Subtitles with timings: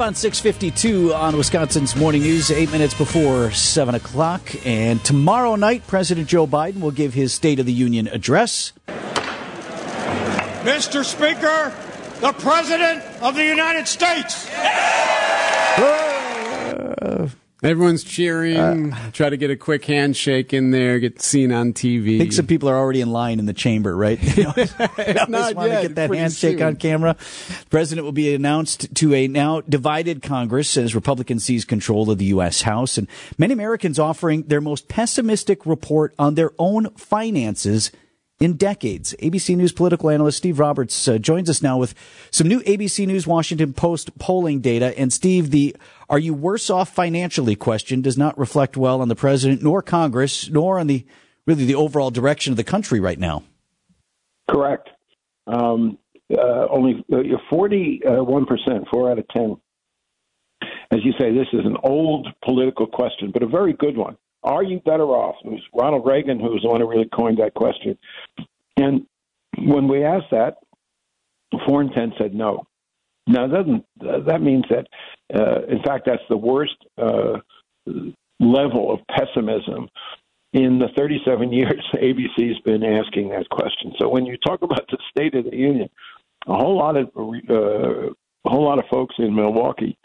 [0.00, 4.40] up on 652 on Wisconsin's Morning News, eight minutes before 7 o'clock.
[4.64, 8.72] And tomorrow night, President Joe Biden will give his State of the Union address.
[10.62, 11.04] Mr.
[11.04, 11.74] Speaker,
[12.20, 14.48] the President of the United States.
[14.48, 15.19] Uh,
[17.62, 18.92] Everyone's cheering.
[18.92, 20.98] Uh, try to get a quick handshake in there.
[20.98, 22.16] Get seen on TV.
[22.16, 24.18] I think some people are already in line in the chamber, right?
[24.40, 26.66] You know, Not want yet, to get that handshake soon.
[26.66, 27.16] on camera.
[27.18, 32.16] The president will be announced to a now divided Congress as Republicans seize control of
[32.18, 32.62] the U.S.
[32.62, 37.90] House, and many Americans offering their most pessimistic report on their own finances
[38.40, 39.14] in decades.
[39.18, 41.94] ABC News political analyst Steve Roberts uh, joins us now with
[42.30, 44.98] some new ABC News Washington Post polling data.
[44.98, 45.76] And Steve, the
[46.10, 50.50] are you worse off financially question does not reflect well on the president nor Congress
[50.50, 51.06] nor on the
[51.46, 53.42] really the overall direction of the country right now.
[54.48, 54.88] Correct.
[55.46, 55.98] Um,
[56.32, 59.56] uh, only uh, 41 percent, four out of ten.
[60.92, 64.16] As you say, this is an old political question, but a very good one.
[64.42, 65.36] Are you better off?
[65.44, 67.98] It was Ronald Reagan who was the one who really coined that question.
[68.76, 69.06] And
[69.58, 70.58] when we asked that,
[71.66, 72.66] four in ten said no.
[73.26, 74.86] Now, doesn't that means that,
[75.34, 77.38] uh, in fact, that's the worst uh,
[78.38, 79.88] level of pessimism
[80.52, 83.92] in the 37 years ABC's been asking that question.
[83.98, 85.88] So when you talk about the State of the Union,
[86.46, 88.10] a whole lot of uh,
[88.46, 89.98] a whole lot of folks in Milwaukee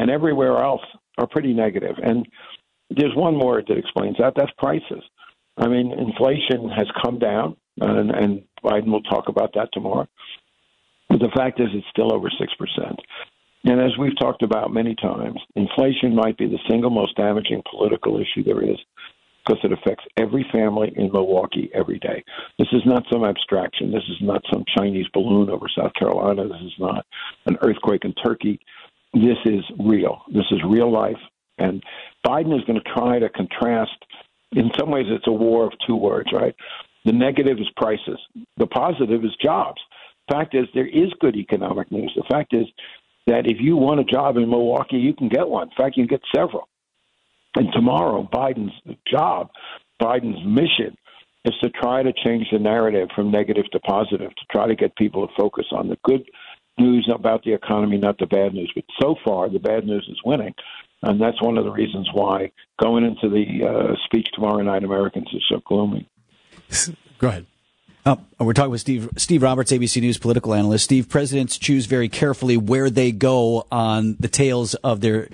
[0.00, 0.82] and everywhere else
[1.18, 1.96] are pretty negative.
[2.02, 2.26] And
[2.90, 4.34] there's one more that explains that.
[4.36, 5.02] That's prices.
[5.56, 10.08] I mean, inflation has come down, and, and Biden will talk about that tomorrow.
[11.08, 12.96] But the fact is, it's still over 6%.
[13.64, 18.20] And as we've talked about many times, inflation might be the single most damaging political
[18.20, 18.78] issue there is
[19.46, 22.22] because it affects every family in Milwaukee every day.
[22.58, 23.90] This is not some abstraction.
[23.90, 26.46] This is not some Chinese balloon over South Carolina.
[26.46, 27.06] This is not
[27.46, 28.60] an earthquake in Turkey.
[29.14, 30.22] This is real.
[30.32, 31.18] This is real life.
[31.58, 31.82] And
[32.26, 33.96] Biden is going to try to contrast.
[34.52, 36.54] In some ways, it's a war of two words, right?
[37.04, 38.18] The negative is prices.
[38.58, 39.80] The positive is jobs.
[40.28, 42.12] The Fact is, there is good economic news.
[42.14, 42.66] The fact is
[43.28, 45.68] that if you want a job in Milwaukee, you can get one.
[45.68, 46.68] In fact, you can get several.
[47.56, 48.72] And tomorrow, Biden's
[49.06, 49.50] job,
[50.00, 50.96] Biden's mission
[51.44, 54.94] is to try to change the narrative from negative to positive, to try to get
[54.96, 56.28] people to focus on the good
[56.78, 58.70] news about the economy, not the bad news.
[58.74, 60.54] But so far, the bad news is winning.
[61.02, 62.50] And that's one of the reasons why
[62.80, 66.08] going into the uh, speech tomorrow night, Americans are so gloomy.
[67.18, 67.46] Go ahead.
[68.08, 70.84] Oh, we're talking with Steve Steve Roberts, ABC News political analyst.
[70.84, 75.28] Steve, presidents choose very carefully where they go on the tails of their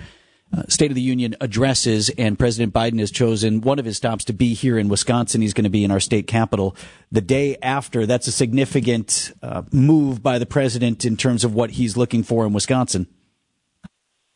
[0.53, 4.25] uh, State of the Union addresses, and President Biden has chosen one of his stops
[4.25, 5.41] to be here in Wisconsin.
[5.41, 6.75] He's going to be in our state capital
[7.13, 8.07] the day after.
[8.07, 12.45] That's a significant uh, move by the president in terms of what he's looking for
[12.45, 13.07] in Wisconsin.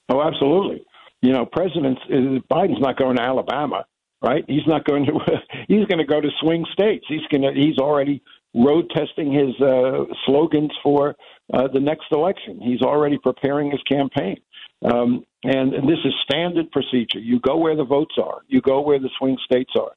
[0.08, 0.84] Oh, absolutely
[1.20, 3.84] you know, presidents uh, Biden's not going to Alabama,
[4.22, 4.44] right?
[4.48, 5.12] He's not going to.
[5.68, 7.04] he's going to go to swing states.
[7.08, 7.52] He's going to.
[7.52, 8.22] He's already
[8.54, 11.14] road testing his uh, slogans for
[11.52, 12.60] uh, the next election.
[12.60, 14.36] He's already preparing his campaign.
[14.84, 17.18] Um, and, and this is standard procedure.
[17.18, 18.40] You go where the votes are.
[18.48, 19.92] You go where the swing states are.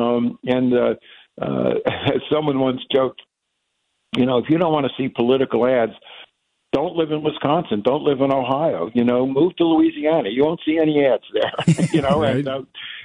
[0.00, 0.94] Um, and uh,
[1.40, 1.74] uh,
[2.06, 3.22] as someone once joked,
[4.16, 5.92] you know, if you don't want to see political ads,
[6.72, 7.82] don't live in Wisconsin.
[7.84, 8.90] Don't live in Ohio.
[8.94, 10.28] You know, move to Louisiana.
[10.30, 11.86] You won't see any ads there.
[11.92, 12.36] you know, right.
[12.36, 12.62] and uh,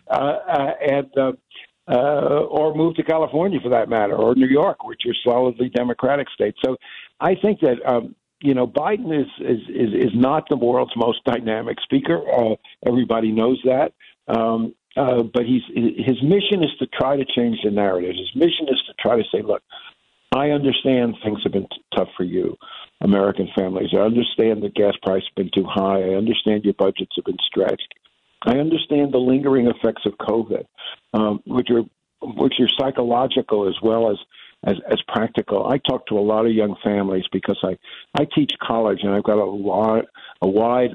[0.09, 1.31] uh, and uh,
[1.88, 6.27] uh, or move to California for that matter, or New York, which are solidly Democratic
[6.33, 6.57] states.
[6.66, 6.77] So,
[7.19, 11.23] I think that um, you know Biden is is is, is not the world's most
[11.25, 12.21] dynamic speaker.
[12.31, 12.55] Uh,
[12.85, 13.93] everybody knows that.
[14.27, 18.16] Um, uh, but he's his mission is to try to change the narrative.
[18.17, 19.61] His mission is to try to say, look,
[20.33, 22.55] I understand things have been t- tough for you.
[23.01, 23.89] American families.
[23.93, 26.01] I understand the gas price has been too high.
[26.01, 27.93] I understand your budgets have been stretched.
[28.45, 30.66] I understand the lingering effects of COVID,
[31.13, 31.83] um, which are
[32.22, 34.17] which are psychological as well as,
[34.66, 35.67] as as practical.
[35.67, 37.78] I talk to a lot of young families because I
[38.20, 40.05] I teach college and I've got a lot
[40.41, 40.91] a wide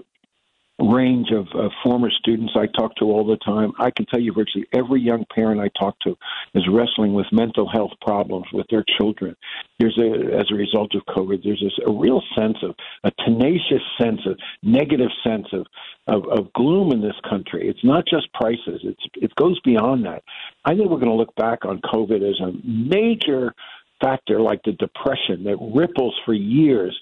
[0.80, 3.72] range of uh, former students I talk to all the time.
[3.78, 6.16] I can tell you virtually every young parent I talk to
[6.54, 9.36] is wrestling with mental health problems with their children.
[9.78, 12.74] There's a, as a result of COVID, there's this, a real sense of
[13.04, 15.66] a tenacious sense of negative sense of,
[16.06, 17.68] of, of gloom in this country.
[17.68, 18.80] It's not just prices.
[18.82, 20.22] It's, it goes beyond that.
[20.64, 23.54] I think we're going to look back on COVID as a major
[24.00, 26.98] factor like the depression that ripples for years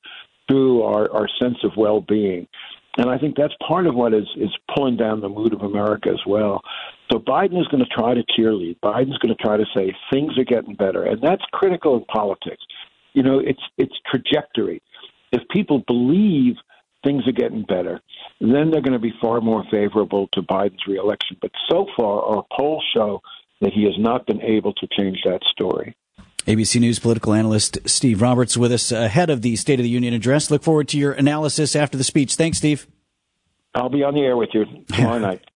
[0.48, 2.48] through our, our sense of well-being.
[2.98, 6.10] And I think that's part of what is, is pulling down the mood of America
[6.10, 6.60] as well.
[7.10, 8.80] So Biden is going to try to cheerlead.
[8.80, 12.62] Biden's going to try to say things are getting better, and that's critical in politics.
[13.14, 14.82] You know, it's it's trajectory.
[15.32, 16.56] If people believe
[17.04, 18.00] things are getting better,
[18.40, 21.36] then they're going to be far more favorable to Biden's reelection.
[21.40, 23.20] But so far, our polls show
[23.60, 25.96] that he has not been able to change that story.
[26.48, 30.14] ABC News political analyst Steve Roberts with us ahead of the State of the Union
[30.14, 30.50] address.
[30.50, 32.36] Look forward to your analysis after the speech.
[32.36, 32.86] Thanks, Steve.
[33.74, 35.42] I'll be on the air with you tomorrow night.